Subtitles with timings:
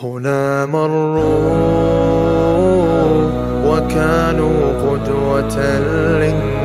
[0.00, 1.62] هنا مروا
[3.66, 5.56] وكانوا قدوة
[6.20, 6.62] للناس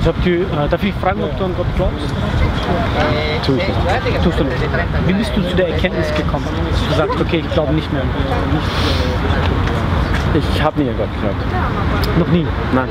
[0.00, 2.08] Also habt ihr, äh, darf ich fragen, ob du an Gott glaubst?
[3.44, 4.22] Tue ich nicht.
[4.24, 4.56] Tust du nicht.
[5.06, 8.00] Wie bist du zu der Erkenntnis gekommen, dass du sagst, okay, ich glaube nicht mehr
[8.00, 9.43] an Gott?
[10.37, 12.19] Ich habe nie an Gott geglaubt.
[12.19, 12.45] noch nie.
[12.73, 12.89] Nein.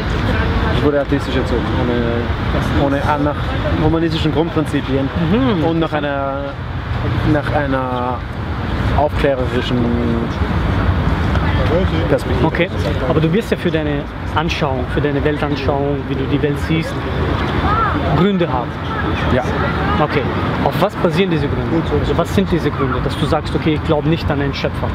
[0.77, 3.36] Ich wurde atheistisch erzogen, ohne, ohne ah, nach
[3.84, 5.09] humanistischen Grundprinzipien
[5.66, 6.52] und nach einer,
[7.32, 8.19] nach einer
[8.96, 9.78] aufklärerischen
[12.09, 12.46] Perspektive.
[12.46, 12.70] Okay,
[13.09, 14.02] aber du wirst ja für deine
[14.34, 16.95] Anschauung, für deine Weltanschauung, wie du die Welt siehst,
[18.16, 18.70] Gründe haben.
[19.34, 19.42] Ja.
[20.02, 20.22] Okay,
[20.64, 21.83] auf was basieren diese Gründe?
[22.00, 24.88] Also was sind diese Gründe, dass du sagst, okay, ich glaube nicht an einen Schöpfer?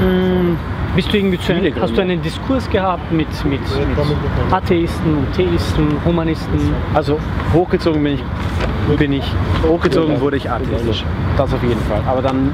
[0.00, 0.56] Hm,
[0.96, 5.32] bist du irgendwie zu Viele hast du einen Diskurs gehabt mit, mit, mit Atheisten und
[5.34, 6.58] Theisten, Humanisten?
[6.94, 7.18] Also
[7.52, 9.24] hochgezogen bin ich, bin ich
[9.62, 11.04] hochgezogen wurde ich atheistisch.
[11.36, 12.00] Das auf jeden Fall.
[12.06, 12.52] Aber dann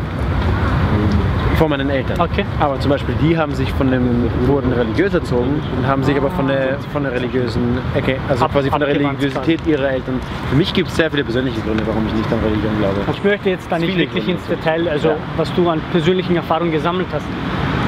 [1.57, 2.20] von meinen Eltern.
[2.20, 2.45] Okay.
[2.59, 6.30] Aber zum Beispiel die haben sich von dem, wurden religiös erzogen und haben sich aber
[6.30, 10.18] von der, von der religiösen Ecke, also Ab- quasi von der Religiosität ihrer Eltern.
[10.51, 12.96] Für mich gibt es sehr viele persönliche Gründe, warum ich nicht an Religion glaube.
[13.13, 14.40] Ich möchte jetzt da nicht wirklich Gründe.
[14.40, 15.16] ins Detail, also Ja.
[15.37, 17.26] was du an persönlichen Erfahrungen gesammelt hast.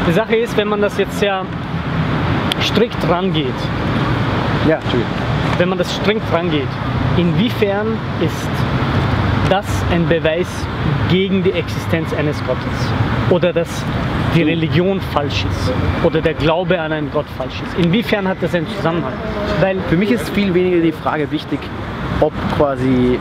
[0.07, 1.45] Die Sache ist, wenn man das jetzt sehr
[2.61, 3.47] strikt rangeht,
[4.69, 5.13] Ja, Entschuldigung.
[5.59, 6.69] wenn man das strikt rangeht,
[7.17, 8.49] inwiefern ist
[9.51, 10.49] das ein Beweis
[11.09, 12.91] gegen die Existenz eines Gottes?
[13.31, 13.69] Oder dass
[14.35, 15.73] die Religion falsch ist?
[16.03, 17.79] Oder der Glaube an einen Gott falsch ist?
[17.85, 19.13] Inwiefern hat das einen Zusammenhang?
[19.61, 21.61] Weil Für mich ist viel weniger die Frage wichtig,
[22.21, 23.19] ob quasi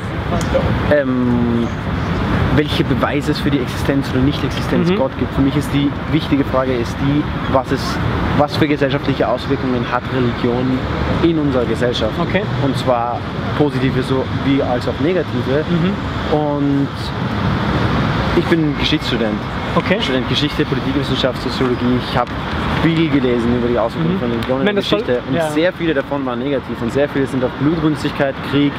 [0.92, 1.68] ähm,
[2.56, 4.96] welche Beweise es für die Existenz oder Nicht-Existenz Mhm.
[4.98, 5.34] Gott gibt.
[5.34, 7.82] Für mich ist die wichtige Frage ist die, was es,
[8.38, 10.78] was für gesellschaftliche Auswirkungen hat Religion
[11.24, 12.14] in unserer Gesellschaft.
[12.20, 12.44] Okay.
[12.64, 13.20] Und zwar
[13.58, 15.64] positive so wie als auch negative.
[15.70, 16.38] Mhm.
[16.38, 16.88] Und
[18.38, 19.34] ich bin Geschichtsstudent.
[19.76, 19.98] Okay.
[20.02, 21.98] Student Geschichte, Politikwissenschaft, Soziologie.
[22.10, 22.30] Ich habe
[22.84, 24.20] viel gelesen über die Auswirkungen Mhm.
[24.20, 25.22] von Religion Ich in meine, der das soll- Geschichte.
[25.30, 25.50] und ja.
[25.50, 28.72] sehr viele davon waren negativ und sehr viele sind auf Blutrünstigkeit, Krieg,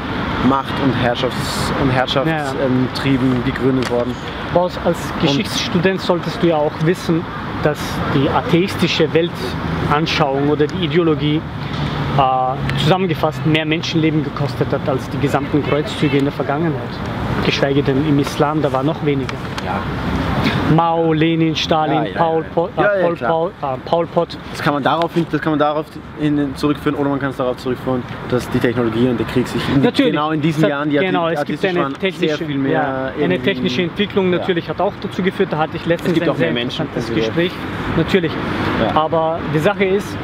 [0.49, 4.15] Macht und Herrschafts- und Herrschaftstrieben gegründet worden.
[4.53, 7.25] Boss, als Geschichtsstudent solltest du ja auch wissen,
[7.63, 7.79] dass
[8.15, 11.41] die atheistische Weltanschauung oder die Ideologie
[12.17, 16.91] äh, zusammengefasst mehr Menschenleben gekostet hat als die gesamten Kreuzzüge in der Vergangenheit.
[17.45, 19.35] Geschweige denn im Islam, da war noch weniger.
[19.65, 19.81] Ja.
[20.75, 22.43] Mao, Lenin, Stalin, Ja, ja, Paul.
[22.55, 23.17] Pot, äh, Paul.
[23.17, 24.39] Paul, äh, Paul Pot.
[24.53, 25.87] Das kann man darauf, hin- das kann man darauf
[26.19, 29.63] hin zurückführen oder man kann es darauf zurückführen, dass die Technologie und der Krieg sich
[29.75, 32.57] in, genau in diesen Es hat- Jahren, die genau, es gibt eine technische, sehr viel
[32.59, 35.49] mehr ja, eine technische Entwicklung natürlich hat auch dazu geführt.
[35.53, 37.53] Da hatte ich letztens gibt ein auch sehr mehr Menschen, interessantes also- Gespräch.
[37.97, 38.33] Natürlich.
[38.95, 40.17] Aber die Sache ist,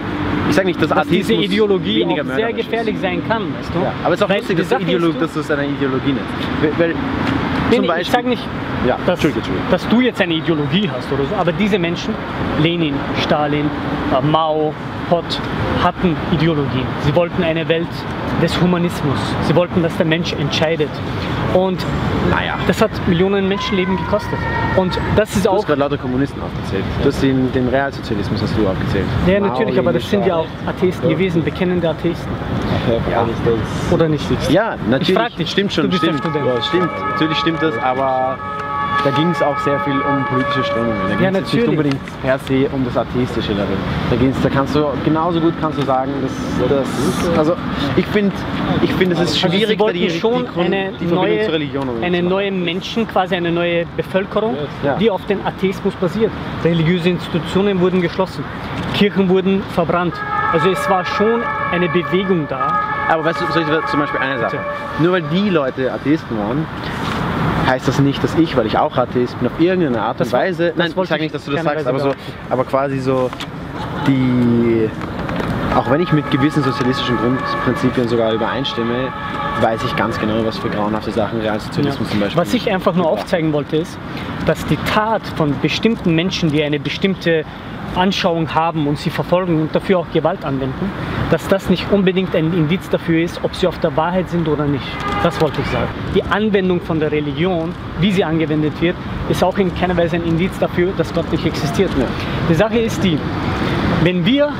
[0.48, 3.02] Ich sage nicht, dass dass diese Ideologie weniger sehr gefährlich ist.
[3.02, 3.80] sein kann, weißt du?
[3.80, 5.50] Ja, aber es ist auch Weil lustig, dass du, Sache Ideolog, ist, dass du es
[5.50, 6.78] eine Ideologie nennst.
[6.80, 6.94] Weil,
[7.76, 8.42] zum Beispiel, ich sage nicht,
[8.86, 9.70] Ja, dass, Entschuldige, Entschuldige.
[9.70, 12.14] dass du jetzt eine Ideologie hast oder so, aber diese Menschen,
[12.60, 13.66] Lenin, Stalin,
[14.12, 14.20] äh,
[15.10, 15.24] Pot,
[15.82, 16.86] hatten Ideologien.
[17.04, 17.88] Sie wollten eine Welt
[18.40, 19.18] des Humanismus.
[19.42, 20.88] Sie wollten, dass der Mensch entscheidet.
[21.52, 21.84] Und
[22.30, 24.38] naja, das hat Millionen Menschenleben gekostet.
[24.76, 26.84] Und das ist du auch hast gerade lauter Kommunisten aufgezählt.
[27.02, 29.04] Du hast den, den Realsozialismus hast du aufgezählt.
[29.26, 32.30] Ja, Mao, natürlich, aber das sind ja auch Atheisten gewesen, bekennende Atheisten.
[33.10, 33.26] Ja.
[33.90, 34.24] Oder nicht?
[34.48, 35.14] Ja, natürlich.
[35.14, 35.84] frag dich, stimmt schon.
[35.84, 36.24] du bist stimmt.
[36.24, 36.90] Ja, stimmt.
[37.10, 38.38] Natürlich stimmt das, aber
[39.04, 40.96] da ging es auch sehr viel um politische Strömungen.
[41.08, 43.76] Da ging Ja, es jetzt nicht unbedingt per se um das Atheistische darin.
[44.10, 47.38] Da, ging's, da kannst du genauso gut kannst du sagen, dass das.
[47.38, 47.54] Also
[47.96, 48.34] ich finde,
[48.82, 52.22] ich find, es ist Also schwierig, wollten die, schon die, eine, die neue, Religion eine
[52.22, 54.96] neue Menschen, quasi eine neue Bevölkerung, Ja.
[54.96, 56.30] die auf den Atheismus basiert.
[56.64, 58.44] Religiöse Institutionen wurden geschlossen,
[58.94, 60.14] Kirchen wurden verbrannt.
[60.52, 62.80] Also es war schon eine Bewegung da.
[63.08, 64.58] Aber weißt du, soll ich zum Beispiel eine Sache?
[64.98, 66.66] Nur weil die Leute Atheisten waren,
[67.66, 70.72] heißt das nicht, dass ich, weil ich auch Atheist bin, auf irgendeine Art und Weise,
[70.76, 72.12] nein, ich wollte sage ich nicht, dass du das sagst, aber, so,
[72.48, 73.30] aber quasi so
[74.06, 74.88] die,
[75.76, 79.12] auch wenn ich mit gewissen sozialistischen Grundprinzipien sogar übereinstimme,
[79.60, 83.08] weiß ich ganz genau, was für grauenhafte Sachen Realsozialismus zum Beispiel Was ich einfach nur
[83.08, 83.98] aufzeigen wollte, ist,
[84.46, 87.44] dass die Tat von bestimmten Menschen, die eine bestimmte
[87.94, 90.90] Anschauung haben und sie verfolgen und dafür auch Gewalt anwenden,
[91.30, 94.64] dass das nicht unbedingt ein Indiz dafür ist, ob sie auf der Wahrheit sind oder
[94.64, 94.84] nicht.
[95.22, 95.88] Das wollte ich sagen.
[96.14, 98.96] Die Anwendung von der Religion, wie sie angewendet wird,
[99.28, 101.90] ist auch in keiner Weise ein Indiz dafür, dass Gott nicht existiert.
[101.98, 102.06] Ja.
[102.48, 103.18] Die Sache ist die,
[104.02, 104.52] wenn wir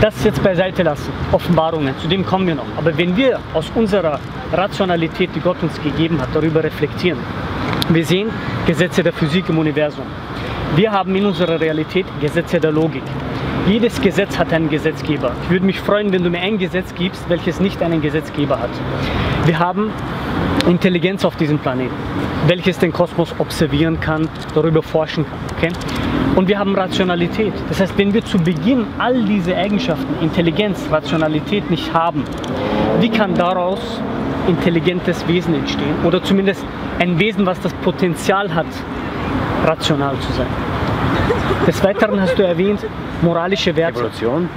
[0.00, 2.66] das jetzt beiseite lassen, Offenbarungen, zu dem kommen wir noch.
[2.76, 4.18] Aber wenn wir aus unserer
[4.52, 7.18] Rationalität, die Gott uns gegeben hat, darüber reflektieren,
[7.90, 8.30] wir sehen
[8.66, 10.04] Gesetze der Physik im Universum.
[10.76, 13.02] Wir haben in unserer Realität Gesetze der Logik.
[13.66, 15.32] Jedes Gesetz hat einen Gesetzgeber.
[15.44, 18.70] Ich würde mich freuen, wenn du mir ein Gesetz gibst, welches nicht einen Gesetzgeber hat.
[19.44, 19.90] Wir haben
[20.68, 21.94] Intelligenz auf diesem Planeten,
[22.46, 25.38] welches den Kosmos observieren kann, darüber forschen kann.
[25.56, 25.72] Okay?
[26.36, 27.52] Und wir haben Rationalität.
[27.68, 32.24] Das heißt, wenn wir zu Beginn all diese Eigenschaften, Intelligenz, Rationalität nicht haben,
[33.00, 34.00] wie kann daraus
[34.46, 35.94] intelligentes Wesen entstehen?
[36.04, 36.64] Oder zumindest
[36.98, 38.66] ein Wesen, was das Potenzial hat,
[39.64, 40.46] rational zu sein.
[41.66, 42.80] Des Weiteren hast du erwähnt,
[43.22, 44.00] moralische Werte.
[44.00, 44.48] Evolution?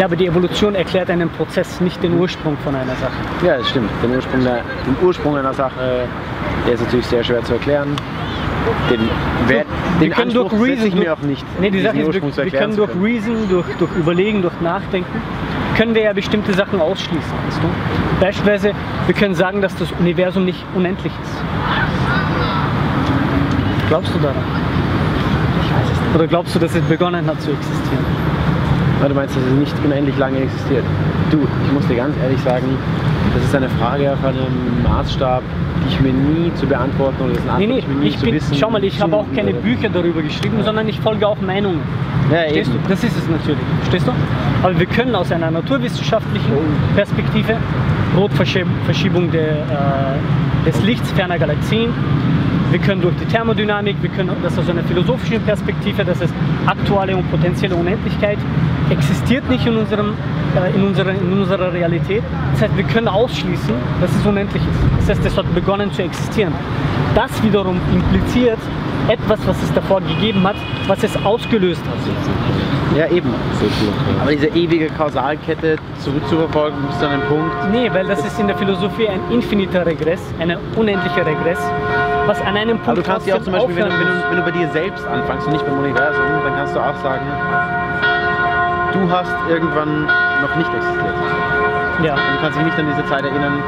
[0.00, 3.12] Ja, aber die Evolution erklärt einen Prozess, nicht den Ursprung von einer Sache.
[3.44, 3.90] Ja, das stimmt.
[4.02, 6.08] Den Ursprung, der, den Ursprung einer Sache,
[6.66, 7.88] der ist natürlich sehr schwer zu erklären.
[8.90, 9.00] Den,
[9.46, 9.66] Wert,
[9.98, 11.44] wir den können Anspruch durch Reason, ich mir durch- auch nicht.
[11.60, 13.04] Nee, die Sache ist, Ursprung wir, wir können durch können.
[13.04, 15.20] Reason, durch, durch Überlegen, durch Nachdenken,
[15.76, 17.32] können wir ja bestimmte Sachen ausschließen.
[17.46, 18.24] Weißt du?
[18.24, 18.72] Beispielsweise,
[19.04, 21.42] wir können sagen, dass das Universum nicht unendlich ist.
[23.88, 24.36] Glaubst du daran?
[26.14, 28.19] Oder glaubst du, dass es begonnen hat zu existieren?
[29.08, 30.84] Du meinst, dass es nicht unendlich lange existiert?
[31.30, 32.66] Du, ich muss dir ganz ehrlich sagen,
[33.34, 35.42] das ist eine Frage auf einem Maßstab,
[35.84, 37.88] die ich mir nie zu beantworten oder das ist eine Nee, Antwort, nee, die ich
[37.88, 39.60] mir nie ich zu bin, wissen schau mal, ich habe auch keine würde.
[39.60, 41.80] Bücher darüber geschrieben, sondern ich folge auch Meinungen.
[42.30, 42.82] Ja, Verstehst eben.
[42.84, 42.88] du?
[42.90, 43.58] Das ist es natürlich.
[43.80, 44.12] Verstehst du?
[44.62, 46.52] Aber wir können aus einer naturwissenschaftlichen
[46.94, 47.56] Perspektive,
[48.16, 51.90] Rotverschiebung der, äh, des Lichts ferner Galaxien,
[52.70, 56.32] wir können durch die Thermodynamik, wir können das aus einer philosophischen Perspektive, das ist
[56.66, 58.38] aktuelle und potenzielle Unendlichkeit,
[58.90, 60.14] existiert nicht in, unserem,
[60.56, 62.22] äh, in, unserer, in unserer Realität.
[62.52, 65.08] Das heißt, wir können ausschließen, dass es unendlich ist.
[65.08, 66.52] Das heißt, es hat begonnen zu existieren.
[67.14, 68.58] Das wiederum impliziert
[69.08, 70.56] etwas, was es davor gegeben hat,
[70.86, 72.96] was es ausgelöst hat.
[72.96, 73.30] Ja, eben.
[74.20, 78.56] Aber diese ewige Kausalkette zurückzuverfolgen bis zu einem Punkt, Nee, weil das ist in der
[78.56, 81.58] Philosophie ein infiniter Regress, ein unendlicher Regress,
[82.30, 84.30] was an einem Punkt Aber du kannst ja auch zum Beispiel, wenn du, wenn, du,
[84.30, 87.26] wenn du bei dir selbst anfängst und nicht beim Universum, dann kannst du auch sagen,
[88.92, 90.06] du hast irgendwann
[90.40, 91.14] noch nicht existiert.
[92.04, 93.62] Ja, Und du kannst dich nicht an diese Zeit erinnern,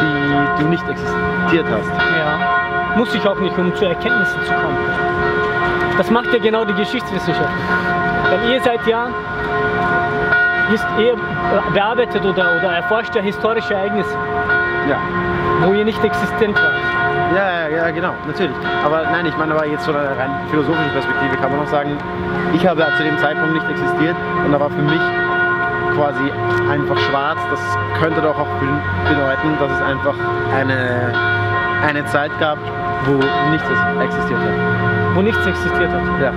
[0.00, 1.88] die du nicht existiert hast.
[2.18, 2.96] ja.
[2.96, 4.76] Muss ich auch nicht, um zu Erkenntnissen zu kommen.
[5.98, 7.50] Das macht ja genau die Geschichtswissenschaft.
[8.30, 9.08] Weil ihr seid ja,
[10.72, 11.14] ist, ihr
[11.72, 14.14] bearbeitet oder, oder erforscht ja historische Ereignisse,
[14.88, 14.98] Ja.
[15.62, 16.74] wo ihr nicht existent wart.
[17.34, 18.54] Ja, ja, ja, genau, natürlich.
[18.84, 21.96] Aber nein, ich meine aber jetzt von einer rein philosophischen Perspektive kann man auch sagen,
[22.54, 25.00] ich habe zu dem Zeitpunkt nicht existiert und da war für mich
[25.96, 26.30] quasi
[26.70, 27.38] einfach schwarz.
[27.50, 27.60] Das
[27.98, 28.48] könnte doch auch
[29.08, 30.14] bedeuten, dass es einfach
[30.54, 31.12] eine,
[31.86, 32.58] eine Zeit gab,
[33.06, 33.14] wo
[33.50, 33.66] nichts
[34.00, 35.05] existiert hat.
[35.16, 36.02] Wo nichts existiert hat.
[36.22, 36.30] Ja.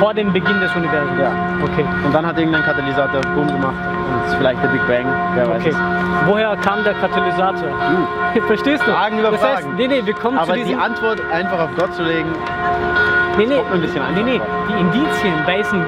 [0.00, 1.20] Vor dem Beginn des Universums.
[1.20, 1.30] Ja.
[1.62, 1.84] Okay.
[2.04, 5.60] Und dann hat irgendein Katalysator Boom gemacht und ist vielleicht der Big Bang, wer weiß
[5.60, 5.70] Okay.
[5.70, 5.76] es.
[6.26, 7.68] Woher kam der Katalysator?
[8.46, 8.90] Verstehst du?
[8.90, 9.76] Fragen über das heißt, Fragen.
[9.76, 10.80] nee, nee, wir kommen Aber zu die diesem...
[10.80, 12.28] Antwort einfach auf Gott zu legen,
[13.36, 15.82] Nee, nee, ein bisschen nee, nee, die Indizien weisen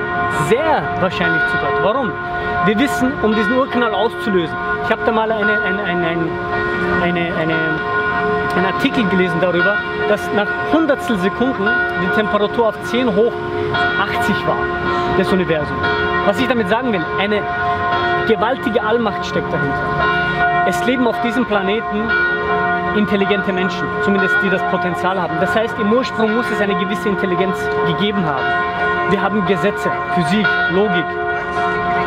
[0.48, 1.78] sehr wahrscheinlich zu Gott.
[1.84, 2.10] Warum?
[2.64, 4.54] Wir wissen, um diesen Urknall auszulösen.
[4.84, 6.06] Ich habe da mal eine, eine, eine,
[7.02, 7.54] eine, eine,
[8.56, 9.76] einen Artikel gelesen darüber,
[10.08, 11.69] dass nach Hundertstel Sekunden
[12.03, 13.32] die Temperatur auf 10 hoch
[14.00, 14.56] 80 war
[15.19, 15.81] des Universums.
[16.26, 17.43] Was ich damit sagen will, eine
[18.26, 20.67] gewaltige Allmacht steckt dahinter.
[20.67, 22.11] Es leben auf diesem Planeten
[22.97, 25.35] intelligente Menschen, zumindest die das Potenzial haben.
[25.41, 27.56] Das heißt, im Ursprung muss es eine gewisse Intelligenz
[27.87, 28.43] gegeben haben.
[29.11, 31.05] Wir haben Gesetze, Physik, Logik.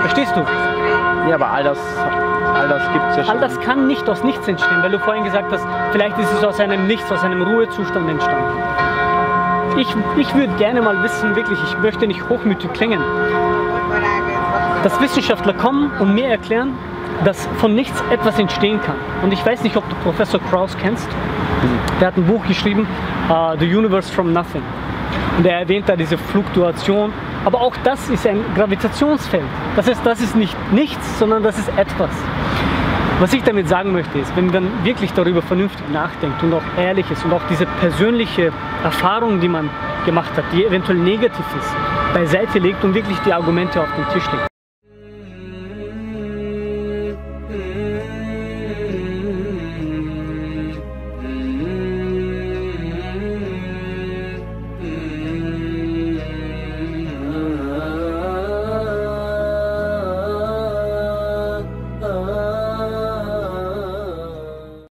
[0.01, 0.41] Verstehst du?
[1.29, 1.77] ja, aber all das,
[2.59, 3.33] all das gibt es ja schon.
[3.33, 6.43] All das kann nicht aus nichts entstehen, weil du vorhin gesagt hast, vielleicht ist es
[6.43, 8.53] aus einem Nichts, aus einem Ruhezustand entstanden.
[9.77, 13.01] Ich, ich würde gerne mal wissen, wirklich, ich möchte nicht hochmütig klingen,
[14.83, 16.73] dass Wissenschaftler kommen und mir erklären,
[17.23, 18.95] dass von nichts etwas entstehen kann.
[19.23, 21.07] Und ich weiß nicht, ob du Professor Krauss kennst.
[21.99, 22.87] Der hat ein Buch geschrieben,
[23.29, 24.63] uh, The Universe from Nothing.
[25.39, 27.13] Und er erwähnt da diese Fluktuation.
[27.45, 29.45] Aber auch das ist ein Gravitationsfeld.
[29.77, 32.09] Das heißt, das ist nicht nichts, sondern das ist etwas.
[33.21, 37.09] Was ich damit sagen möchte, ist, wenn man wirklich darüber vernünftig nachdenkt und auch ehrlich
[37.09, 38.51] ist und auch diese persönliche
[38.83, 39.69] Erfahrung, die man
[40.05, 41.73] gemacht hat, die eventuell negativ ist,
[42.13, 44.48] beiseite legt und wirklich die Argumente auf den Tisch legt,